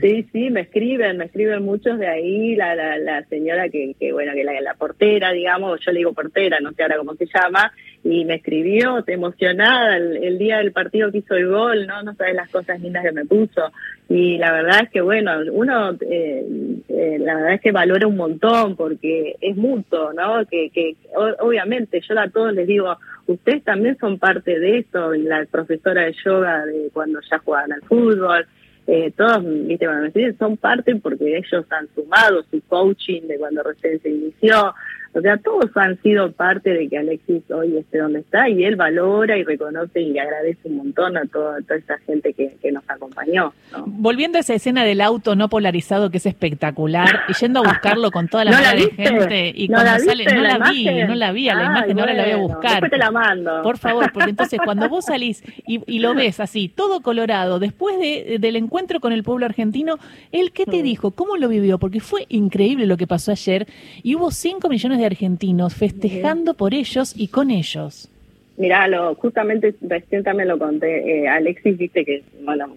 Sí, 0.00 0.26
sí, 0.32 0.50
me 0.50 0.62
escriben, 0.62 1.16
me 1.16 1.26
escriben 1.26 1.64
muchos 1.64 1.98
de 1.98 2.06
ahí, 2.06 2.56
la, 2.56 2.74
la, 2.74 2.98
la 2.98 3.24
señora 3.24 3.68
que, 3.68 3.94
que, 3.98 4.12
bueno, 4.12 4.32
que 4.32 4.44
la, 4.44 4.74
portera, 4.74 5.32
digamos, 5.32 5.80
yo 5.84 5.92
le 5.92 5.98
digo 5.98 6.12
portera, 6.12 6.60
no 6.60 6.72
sé 6.72 6.82
ahora 6.82 6.98
cómo 6.98 7.14
se 7.14 7.26
llama, 7.26 7.72
y 8.02 8.24
me 8.24 8.36
escribió, 8.36 9.02
emocionada 9.06 9.96
el, 9.96 10.38
día 10.38 10.58
del 10.58 10.72
partido 10.72 11.10
que 11.10 11.18
hizo 11.18 11.34
el 11.34 11.48
gol, 11.48 11.86
¿no? 11.86 12.02
No 12.02 12.14
sabes 12.14 12.34
las 12.34 12.50
cosas 12.50 12.80
lindas 12.80 13.04
que 13.04 13.12
me 13.12 13.24
puso. 13.26 13.70
Y 14.08 14.38
la 14.38 14.52
verdad 14.52 14.80
es 14.84 14.90
que, 14.90 15.00
bueno, 15.00 15.32
uno, 15.52 15.92
eh, 16.00 16.44
eh, 16.88 17.18
la 17.20 17.34
verdad 17.34 17.54
es 17.54 17.60
que 17.60 17.72
valora 17.72 18.06
un 18.06 18.16
montón 18.16 18.76
porque 18.76 19.36
es 19.40 19.56
mutuo, 19.56 20.12
¿no? 20.12 20.44
Que, 20.46 20.70
que 20.70 20.96
obviamente 21.40 22.00
yo 22.00 22.18
a 22.18 22.28
todos 22.28 22.52
les 22.54 22.66
digo, 22.66 22.96
ustedes 23.26 23.62
también 23.64 23.96
son 23.98 24.18
parte 24.18 24.58
de 24.58 24.78
esto, 24.78 25.12
la 25.14 25.44
profesora 25.50 26.04
de 26.04 26.14
yoga 26.24 26.64
de 26.64 26.90
cuando 26.92 27.20
ya 27.30 27.38
jugaban 27.38 27.72
al 27.72 27.82
fútbol, 27.82 28.46
eh, 28.92 29.12
todos, 29.16 29.44
viste, 29.44 29.86
cuando 29.86 30.10
me 30.12 30.32
son 30.32 30.56
parte 30.56 30.96
porque 30.96 31.36
ellos 31.36 31.64
han 31.70 31.88
sumado 31.94 32.44
su 32.50 32.60
coaching 32.62 33.22
de 33.22 33.38
cuando 33.38 33.62
recién 33.62 34.02
se 34.02 34.10
inició, 34.10 34.74
o 35.12 35.20
sea, 35.20 35.36
todos 35.38 35.70
han 35.74 36.00
sido 36.02 36.30
parte 36.30 36.70
de 36.70 36.88
que 36.88 36.98
Alexis 36.98 37.42
hoy 37.50 37.76
esté 37.76 37.98
donde 37.98 38.20
está 38.20 38.48
y 38.48 38.64
él 38.64 38.76
valora 38.76 39.36
y 39.36 39.42
reconoce 39.42 40.00
y 40.00 40.16
agradece 40.16 40.60
un 40.68 40.76
montón 40.76 41.16
a 41.16 41.26
toda, 41.26 41.60
toda 41.62 41.76
esa 41.78 41.98
gente 42.06 42.32
que, 42.32 42.50
nos 42.70 42.88
acompañó. 42.88 43.52
Volviendo 43.86 44.38
a 44.38 44.42
esa 44.42 44.54
escena 44.54 44.84
del 44.84 45.00
auto 45.00 45.34
no 45.34 45.48
polarizado 45.48 46.10
que 46.10 46.18
es 46.18 46.26
espectacular 46.26 47.22
y 47.28 47.32
yendo 47.32 47.60
a 47.60 47.62
buscarlo 47.68 48.12
con 48.12 48.28
toda 48.28 48.44
la, 48.44 48.50
¿No 48.60 48.80
de 48.80 48.90
gente 48.90 49.52
y 49.56 49.66
cuando 49.66 49.98
sale, 49.98 50.24
no 50.24 50.40
la, 50.42 50.70
vi, 50.70 50.84
no 50.84 51.14
la 51.16 51.32
vi 51.32 51.48
a 51.48 51.54
la 51.56 51.64
imagen, 51.64 51.98
ahora 51.98 52.14
la 52.14 52.22
voy 52.22 52.32
a 52.32 52.36
buscar. 52.36 52.70
Después 52.70 52.90
te 52.92 52.98
la 52.98 53.10
mando. 53.10 53.62
Por 53.62 53.78
favor, 53.78 54.12
porque 54.12 54.30
entonces 54.30 54.60
cuando 54.64 54.88
vos 54.88 55.06
salís 55.06 55.42
y, 55.66 55.98
lo 55.98 56.14
ves 56.14 56.38
así, 56.38 56.68
todo 56.68 57.00
colorado, 57.00 57.58
después 57.58 57.98
de, 57.98 58.38
del 58.38 58.54
encuentro 58.54 59.00
con 59.00 59.12
el 59.12 59.24
pueblo 59.24 59.46
argentino, 59.46 59.98
¿él 60.30 60.52
qué 60.52 60.66
te 60.66 60.82
dijo? 60.84 61.10
¿Cómo 61.10 61.36
lo 61.36 61.48
vivió? 61.48 61.78
Porque 61.78 61.98
fue 61.98 62.26
increíble 62.28 62.86
lo 62.86 62.96
que 62.96 63.08
pasó 63.08 63.32
ayer 63.32 63.66
y 64.04 64.14
hubo 64.14 64.30
5 64.30 64.68
millones 64.68 64.98
de 64.98 64.99
argentinos 65.06 65.74
festejando 65.74 66.54
por 66.54 66.74
ellos 66.74 67.14
y 67.16 67.28
con 67.28 67.50
ellos. 67.50 68.10
Mirá, 68.56 68.88
lo, 68.88 69.14
justamente 69.14 69.74
recién 69.80 70.22
también 70.22 70.48
lo 70.48 70.58
conté. 70.58 71.22
Eh, 71.22 71.28
Alexis, 71.28 71.78
viste 71.78 72.04
que, 72.04 72.22
bueno, 72.42 72.76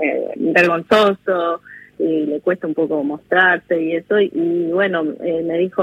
eh, 0.00 0.28
vergonzoso 0.36 1.60
y 1.98 2.26
le 2.26 2.40
cuesta 2.40 2.66
un 2.66 2.74
poco 2.74 3.02
mostrarse 3.02 3.80
y 3.80 3.96
eso. 3.96 4.20
Y, 4.20 4.70
bueno, 4.72 5.02
eh, 5.24 5.42
me 5.44 5.58
dijo, 5.58 5.82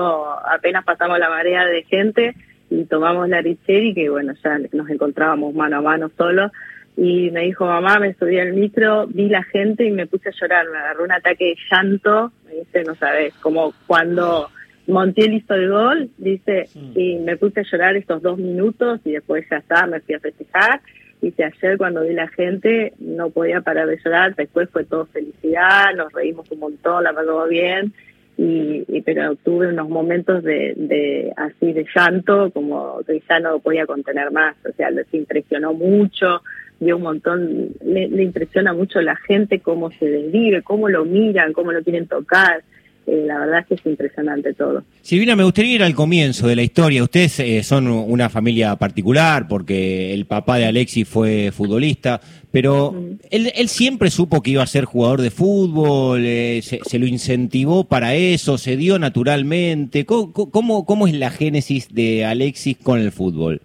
apenas 0.50 0.86
pasamos 0.86 1.20
la 1.20 1.30
marea 1.30 1.66
de 1.66 1.84
gente 1.84 2.36
y 2.70 2.86
tomamos 2.86 3.28
la 3.30 3.42
y 3.42 3.94
que 3.94 4.10
bueno, 4.10 4.34
ya 4.44 4.60
nos 4.72 4.90
encontrábamos 4.90 5.54
mano 5.54 5.78
a 5.78 5.82
mano 5.82 6.10
solos. 6.18 6.52
Y 6.96 7.32
me 7.32 7.42
dijo, 7.42 7.66
mamá, 7.66 8.00
me 8.00 8.14
subí 8.14 8.40
al 8.40 8.54
micro, 8.54 9.08
vi 9.08 9.28
la 9.28 9.44
gente 9.44 9.84
y 9.84 9.92
me 9.92 10.06
puse 10.06 10.30
a 10.30 10.34
llorar. 10.40 10.68
Me 10.70 10.78
agarró 10.78 11.04
un 11.04 11.12
ataque 11.12 11.46
de 11.46 11.56
llanto. 11.70 12.32
Me 12.46 12.60
dice, 12.60 12.84
no 12.84 12.96
sabes, 12.96 13.34
como 13.42 13.74
cuando 13.88 14.50
Montiel 14.88 15.34
hizo 15.34 15.54
el 15.54 15.70
gol, 15.70 16.10
dice, 16.18 16.68
y 16.96 17.18
me 17.20 17.38
puse 17.38 17.62
a 17.62 17.64
llorar 17.64 17.96
estos 17.96 18.22
dos 18.22 18.38
minutos 18.38 19.00
y 19.06 19.12
después 19.12 19.46
ya 19.50 19.58
está, 19.58 19.88
me 19.88 20.02
fui 20.02 20.16
a 20.16 20.20
festejar. 20.20 20.82
Dice, 21.22 21.46
ayer 21.46 21.78
cuando 21.78 22.02
vi 22.02 22.14
la 22.14 22.28
gente 22.28 22.92
no 23.00 23.30
podía 23.30 23.62
parar 23.62 23.88
de 23.88 23.98
llorar, 24.04 24.36
después 24.36 24.70
fue 24.70 24.84
todo 24.84 25.06
felicidad, 25.06 25.96
nos 25.96 26.12
reímos 26.12 26.52
un 26.52 26.60
montón, 26.60 27.06
la 27.06 27.14
pasó 27.14 27.48
bien, 27.48 27.94
y, 28.38 29.02
pero 29.06 29.36
tuve 29.38 29.70
unos 29.70 29.88
momentos 29.88 30.44
de, 30.44 30.74
de 30.76 31.32
así 31.38 31.72
de 31.72 31.86
llanto, 31.96 32.52
como 32.52 33.00
que 33.08 33.22
ya 33.30 33.40
no 33.40 33.60
podía 33.60 33.86
contener 33.86 34.32
más, 34.32 34.58
o 34.70 34.74
sea, 34.74 34.92
les 34.92 35.08
impresionó 35.14 35.74
mucho, 35.74 36.42
vio 36.82 36.98
un 36.98 37.04
montón, 37.04 37.70
le, 37.86 38.10
le 38.10 38.24
impresiona 38.24 38.74
mucho 38.74 39.00
la 39.00 39.16
gente 39.16 39.62
cómo 39.62 39.92
se 39.92 40.06
desvive, 40.06 40.62
cómo 40.62 40.90
lo 40.90 41.06
miran, 41.06 41.54
cómo 41.54 41.72
lo 41.72 41.82
quieren 41.84 42.08
tocar 42.08 42.64
eh, 43.06 43.24
la 43.26 43.40
verdad 43.40 43.60
es 43.60 43.68
que 43.68 43.74
es 43.76 43.86
impresionante 43.86 44.54
todo. 44.54 44.84
Silvina, 45.02 45.36
me 45.36 45.44
gustaría 45.44 45.76
ir 45.76 45.84
al 45.84 45.94
comienzo 45.94 46.48
de 46.48 46.56
la 46.56 46.62
historia. 46.62 47.04
Ustedes 47.04 47.40
eh, 47.40 47.62
son 47.64 47.88
una 47.88 48.30
familia 48.30 48.76
particular 48.78 49.48
porque 49.50 50.14
el 50.14 50.26
papá 50.26 50.58
de 50.58 50.66
Alexis 50.66 51.08
fue 51.08 51.52
futbolista, 51.52 52.22
pero 52.52 52.96
él, 53.30 53.68
siempre 53.68 54.10
supo 54.10 54.42
que 54.42 54.52
iba 54.52 54.64
a 54.64 54.68
ser 54.68 54.86
jugador 54.86 55.22
de 55.22 55.32
fútbol, 55.32 56.22
eh, 56.24 56.62
se, 56.62 57.00
lo 57.00 57.06
incentivó 57.06 57.84
para 57.84 58.16
eso, 58.16 58.58
se 58.58 58.78
dio 58.78 58.98
naturalmente. 59.00 60.06
¿Cómo, 60.06 60.86
cómo, 60.86 61.08
es 61.08 61.14
la 61.16 61.30
génesis 61.30 61.94
de 61.94 62.26
Alexis 62.26 62.78
con 62.78 63.00
el 63.00 63.12
fútbol? 63.12 63.62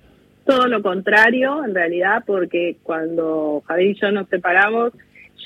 Todo 0.46 0.66
lo 0.66 0.82
contrario, 0.82 1.64
en 1.64 1.74
realidad, 1.74 2.24
porque 2.26 2.76
cuando 2.82 3.62
Javier 3.66 3.90
y 3.90 4.00
yo 4.00 4.10
nos 4.10 4.28
separamos, 4.28 4.92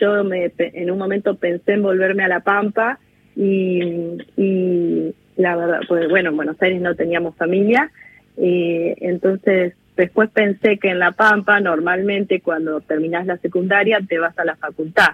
yo 0.01 0.25
me, 0.25 0.53
en 0.57 0.91
un 0.91 0.99
momento 0.99 1.35
pensé 1.35 1.73
en 1.73 1.83
volverme 1.83 2.25
a 2.25 2.29
La 2.29 2.41
Pampa 2.41 2.99
y, 3.37 4.19
y 4.37 5.15
la 5.37 5.57
verdad, 5.57 5.81
pues 5.89 6.09
bueno, 6.09 6.31
en 6.31 6.37
Buenos 6.37 6.61
Aires 6.62 6.81
no 6.81 6.95
teníamos 6.95 7.37
familia, 7.37 7.91
y 8.37 8.95
entonces 8.99 9.75
después 9.97 10.31
pensé 10.31 10.79
que 10.79 10.89
en 10.89 10.99
La 10.99 11.12
Pampa 11.12 11.61
normalmente 11.61 12.41
cuando 12.41 12.81
terminas 12.81 13.27
la 13.27 13.37
secundaria 13.39 14.01
te 14.07 14.19
vas 14.19 14.39
a 14.39 14.45
la 14.45 14.57
facultad. 14.57 15.11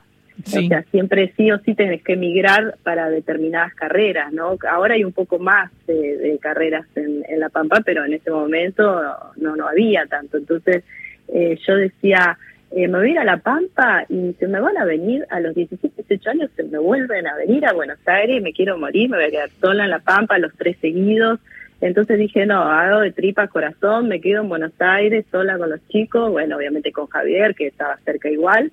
O 0.46 0.48
sea, 0.48 0.84
siempre 0.92 1.32
sí 1.36 1.50
o 1.50 1.58
sí 1.58 1.74
tenés 1.74 2.00
que 2.04 2.12
emigrar 2.12 2.76
para 2.84 3.10
determinadas 3.10 3.74
carreras, 3.74 4.32
¿no? 4.32 4.56
Ahora 4.70 4.94
hay 4.94 5.02
un 5.02 5.10
poco 5.10 5.40
más 5.40 5.72
de, 5.88 6.38
carreras 6.40 6.86
en, 6.94 7.24
en, 7.28 7.40
La 7.40 7.48
Pampa, 7.48 7.82
pero 7.84 8.04
en 8.04 8.12
ese 8.12 8.30
momento 8.30 9.02
no, 9.36 9.56
no 9.56 9.66
había 9.66 10.06
tanto. 10.06 10.36
Entonces 10.36 10.84
eh, 11.26 11.58
yo 11.66 11.74
decía, 11.74 12.38
eh, 12.70 12.86
me 12.86 12.98
voy 12.98 13.08
a 13.08 13.10
ir 13.12 13.18
a 13.18 13.24
La 13.24 13.38
Pampa 13.38 14.04
y 14.08 14.34
se 14.38 14.46
me 14.46 14.60
van 14.60 14.76
a 14.76 14.84
venir 14.84 15.26
a 15.30 15.40
los 15.40 15.54
17, 15.54 16.02
18 16.08 16.30
años, 16.30 16.50
se 16.54 16.64
me 16.64 16.78
vuelven 16.78 17.26
a 17.26 17.34
venir 17.36 17.64
a 17.66 17.72
Buenos 17.72 17.98
Aires, 18.06 18.42
me 18.42 18.52
quiero 18.52 18.78
morir, 18.78 19.08
me 19.08 19.16
voy 19.16 19.26
a 19.26 19.30
quedar 19.30 19.50
sola 19.60 19.84
en 19.84 19.90
La 19.90 20.00
Pampa 20.00 20.38
los 20.38 20.52
tres 20.54 20.76
seguidos. 20.80 21.40
Entonces 21.80 22.18
dije, 22.18 22.44
no, 22.44 22.62
hago 22.62 23.00
de 23.00 23.12
tripa 23.12 23.46
corazón, 23.46 24.08
me 24.08 24.20
quedo 24.20 24.42
en 24.42 24.48
Buenos 24.48 24.72
Aires 24.80 25.24
sola 25.30 25.56
con 25.56 25.70
los 25.70 25.86
chicos, 25.88 26.30
bueno, 26.30 26.56
obviamente 26.56 26.92
con 26.92 27.06
Javier, 27.06 27.54
que 27.54 27.68
estaba 27.68 27.96
cerca 28.04 28.28
igual. 28.28 28.70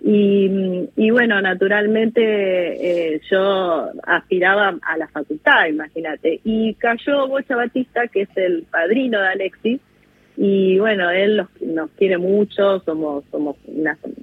Y, 0.00 0.88
y 0.96 1.10
bueno, 1.10 1.40
naturalmente 1.40 2.20
eh, 3.14 3.20
yo 3.30 3.90
aspiraba 4.04 4.78
a 4.82 4.98
la 4.98 5.08
facultad, 5.08 5.66
imagínate. 5.66 6.40
Y 6.44 6.74
cayó 6.74 7.26
Bocha 7.26 7.56
Batista, 7.56 8.06
que 8.08 8.22
es 8.22 8.36
el 8.36 8.64
padrino 8.70 9.20
de 9.20 9.28
Alexis, 9.28 9.80
y 10.36 10.78
bueno 10.78 11.10
él 11.10 11.46
nos 11.60 11.90
quiere 11.92 12.18
mucho 12.18 12.80
somos 12.80 13.24
somos 13.30 13.56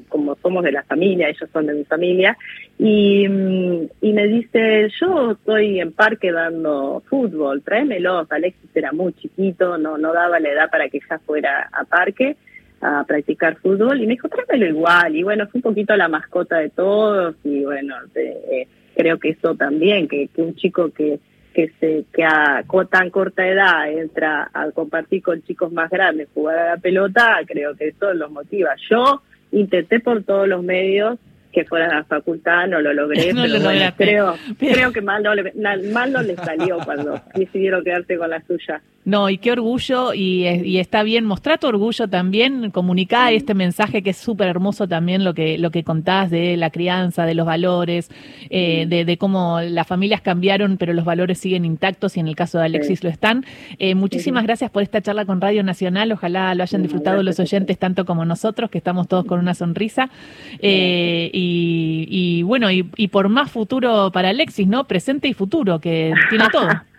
como 0.10 0.36
somos 0.42 0.64
de 0.64 0.74
la 0.74 0.84
familia 0.84 1.30
ellos 1.30 1.50
son 1.54 1.68
de 1.68 1.74
mi 1.74 1.86
familia. 1.86 2.38
Y, 2.78 3.28
mm, 3.28 3.88
y 4.02 4.14
me 4.14 4.28
dice 4.28 4.90
yo 5.00 5.32
estoy 5.32 5.80
en 5.80 5.94
parque 5.94 6.32
dando 6.32 7.02
fútbol 7.08 7.62
tráemelos 7.62 8.32
Alexis 8.32 8.70
era 8.76 8.92
muy 8.92 9.14
chiquito 9.14 9.78
no 9.78 9.98
no 9.98 10.14
daba 10.14 10.40
la 10.40 10.50
edad 10.50 10.70
para 10.70 10.90
que 10.90 11.00
ya 11.10 11.20
fuera 11.20 11.70
a 11.72 11.86
parque 11.86 12.36
a 12.82 13.04
practicar 13.04 13.58
fútbol. 13.58 14.02
Y 14.02 14.08
me 14.08 14.14
dijo 14.14 14.28
tráemelo 14.28 14.66
igual 14.66 15.16
y 15.16 15.24
bueno 15.24 15.48
fue 15.48 15.60
un 15.60 15.64
poquito 15.64 15.96
la 15.96 16.10
mascota 16.10 16.58
de 16.58 16.70
todos 16.70 17.36
y 17.44 17.64
bueno 17.64 17.96
eh, 18.16 18.68
creo 18.96 19.18
que 19.18 19.30
eso 19.30 19.56
también 19.56 20.08
que, 20.08 20.28
que 20.28 20.42
un 20.42 20.56
chico 20.56 20.90
que 20.92 21.20
que 21.54 21.72
se 21.80 22.06
que 22.14 22.24
a 22.24 22.64
tan 22.90 23.10
corta 23.10 23.48
edad 23.48 23.92
entra 23.92 24.50
a 24.54 24.72
compartir 24.72 25.22
con 25.22 25.42
chicos 25.44 25.72
más 25.72 25.90
grandes, 25.90 26.30
jugar 26.34 26.58
a 26.58 26.70
la 26.72 26.78
pelota, 26.78 27.40
creo 27.46 27.76
que 27.76 27.90
eso 27.90 28.14
los 28.14 28.32
motiva. 28.32 28.76
Yo 28.90 29.22
intenté 29.52 30.00
por 30.00 30.24
todos 30.24 30.48
los 30.48 30.64
medios 30.64 31.20
que 31.52 31.66
fuera 31.66 31.88
a 31.88 31.96
la 31.96 32.04
facultad, 32.06 32.68
no 32.68 32.82
lo 32.82 32.94
logré, 32.94 33.34
pero 33.98 33.98
creo, 33.98 34.36
creo 34.58 34.92
que 34.92 35.02
mal 35.02 35.22
no, 35.22 35.36
le, 35.36 35.52
mal 35.54 36.12
no 36.12 36.22
les 36.22 36.38
salió 36.38 36.78
cuando 36.86 37.22
decidieron 37.36 37.84
quedarse 37.84 38.18
con 38.18 38.30
la 38.30 38.42
suya. 38.44 38.82
No, 39.04 39.30
y 39.30 39.40
qué 39.40 39.52
orgullo, 39.52 40.14
y, 40.14 40.48
y 40.48 40.78
está 40.78 41.02
bien, 41.02 41.26
mostrar 41.26 41.58
tu 41.60 41.66
orgullo 41.66 42.08
también, 42.08 42.70
comunicar 42.70 43.34
este 43.34 43.56
mensaje 43.56 44.04
que 44.04 44.12
es 44.12 44.18
súper 44.18 44.48
hermoso 44.48 44.88
también 44.88 45.24
lo 45.24 45.34
que, 45.34 45.58
lo 45.58 45.72
que 45.72 45.84
contás 45.84 46.30
de 46.30 46.56
la 46.56 46.70
crianza, 46.70 47.26
de 47.26 47.34
los 47.34 47.48
valores, 47.48 48.12
eh, 48.52 48.86
de, 48.88 49.04
de, 49.04 49.18
cómo 49.18 49.60
las 49.60 49.88
familias 49.88 50.22
cambiaron, 50.22 50.78
pero 50.78 50.94
los 50.94 51.04
valores 51.04 51.40
siguen 51.40 51.66
intactos 51.66 52.16
y 52.16 52.20
en 52.20 52.28
el 52.28 52.36
caso 52.36 52.60
de 52.60 52.66
Alexis 52.66 53.04
lo 53.04 53.10
están. 53.10 53.44
Eh, 53.80 53.96
muchísimas 53.96 54.44
gracias 54.44 54.70
por 54.70 54.84
esta 54.84 55.02
charla 55.02 55.26
con 55.26 55.42
Radio 55.42 55.64
Nacional, 55.64 56.12
ojalá 56.12 56.54
lo 56.54 56.62
hayan 56.62 56.84
disfrutado 56.84 57.24
los 57.24 57.40
oyentes 57.40 57.80
tanto 57.80 58.06
como 58.06 58.24
nosotros, 58.24 58.70
que 58.70 58.78
estamos 58.78 59.08
todos 59.08 59.26
con 59.26 59.40
una 59.40 59.56
sonrisa. 59.56 60.12
Eh, 60.60 61.32
y, 61.34 62.08
y, 62.08 62.44
bueno, 62.44 62.70
y, 62.70 62.88
y 62.98 63.08
por 63.08 63.30
más 63.30 63.50
futuro 63.50 64.12
para 64.12 64.30
Alexis, 64.30 64.68
¿no? 64.68 64.84
Presente 64.84 65.28
y 65.28 65.34
futuro, 65.34 65.80
que 65.80 66.14
tiene 66.30 66.46
todo. 66.52 66.70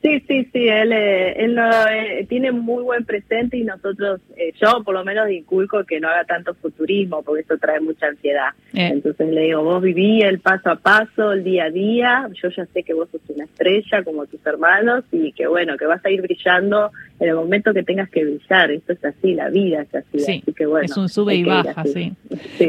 Sí, 0.00 0.22
sí, 0.28 0.48
sí, 0.52 0.68
él, 0.68 0.92
eh, 0.92 1.32
él 1.44 1.56
no, 1.56 1.68
eh, 1.88 2.24
tiene 2.28 2.52
muy 2.52 2.84
buen 2.84 3.04
presente 3.04 3.56
y 3.56 3.64
nosotros, 3.64 4.20
eh, 4.36 4.52
yo 4.60 4.84
por 4.84 4.94
lo 4.94 5.04
menos 5.04 5.28
inculco 5.28 5.82
que 5.84 5.98
no 5.98 6.08
haga 6.08 6.24
tanto 6.24 6.54
futurismo 6.54 7.22
porque 7.22 7.42
eso 7.42 7.58
trae 7.58 7.80
mucha 7.80 8.06
ansiedad. 8.06 8.50
Entonces 8.72 9.28
le 9.28 9.42
digo, 9.42 9.64
vos 9.64 9.82
viví 9.82 10.22
el 10.22 10.38
paso 10.38 10.70
a 10.70 10.76
paso, 10.76 11.32
el 11.32 11.42
día 11.42 11.64
a 11.64 11.70
día, 11.70 12.28
yo 12.40 12.48
ya 12.48 12.64
sé 12.66 12.84
que 12.84 12.94
vos 12.94 13.08
sos 13.10 13.20
una 13.28 13.44
estrella 13.44 14.04
como 14.04 14.26
tus 14.26 14.44
hermanos 14.46 15.04
y 15.10 15.32
que 15.32 15.48
bueno, 15.48 15.76
que 15.76 15.86
vas 15.86 16.04
a 16.04 16.10
ir 16.10 16.22
brillando 16.22 16.92
en 17.18 17.30
el 17.30 17.34
momento 17.34 17.74
que 17.74 17.82
tengas 17.82 18.08
que 18.08 18.24
brillar, 18.24 18.70
esto 18.70 18.92
es 18.92 19.04
así, 19.04 19.34
la 19.34 19.50
vida 19.50 19.82
es 19.82 19.92
así, 19.92 20.20
sí, 20.20 20.40
así 20.42 20.52
que 20.52 20.66
bueno. 20.66 20.84
Es 20.84 20.96
un 20.96 21.08
sube 21.08 21.34
y 21.34 21.42
baja, 21.42 21.82
sí. 21.84 22.12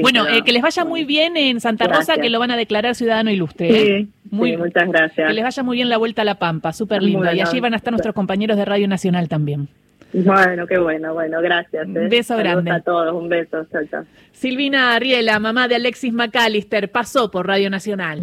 Bueno, 0.02 0.26
que 0.44 0.52
les 0.52 0.64
vaya 0.64 0.84
muy 0.84 1.06
bien 1.06 1.38
en 1.38 1.60
Santa 1.60 1.86
Rosa, 1.86 2.18
que 2.18 2.32
lo 2.32 2.40
van 2.40 2.50
a 2.50 2.58
declarar 2.58 2.96
ciudadano 2.96 3.30
ilustre. 3.30 3.70
Sí, 3.70 4.10
muy, 4.32 4.58
muchas 4.58 4.88
gracias. 4.88 5.28
Que 5.28 5.34
les 5.34 5.44
vaya 5.44 5.64
muy 5.64 5.78
bien 5.78 5.90
la 5.90 5.98
vuelta 5.98 6.22
a 6.22 6.26
La 6.26 6.36
Pampa, 6.36 6.74
súper 6.74 7.02
lindo. 7.04 7.32
y 7.32 7.42
allí 7.42 7.60
van 7.60 7.74
a 7.74 7.78
estar 7.78 7.92
nuestros 7.92 8.16
compañeros 8.16 8.58
de 8.58 8.66
Radio 8.66 8.88
Nacional 8.88 9.28
también. 9.28 9.68
Bueno, 10.12 10.66
qué 10.66 10.80
bueno, 10.80 11.14
bueno, 11.14 11.40
gracias. 11.42 11.88
Un 11.88 11.98
¿eh? 11.98 12.08
beso 12.10 12.36
grande. 12.38 12.72
a 12.72 12.80
todos, 12.82 13.14
un 13.14 13.30
beso. 13.30 13.66
Chao, 13.72 14.04
Silvina 14.32 14.96
Ariela, 14.96 15.40
mamá 15.40 15.68
de 15.68 15.76
Alexis 15.76 16.14
McAllister, 16.14 16.90
pasó 16.92 17.30
por 17.30 17.46
Radio 17.46 17.70
Nacional. 17.70 18.22